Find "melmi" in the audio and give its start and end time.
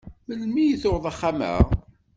0.27-0.63